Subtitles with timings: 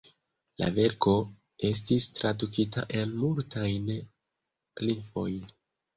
[0.61, 1.13] La verko
[1.69, 5.57] estis tradukita en multajn lingvojn.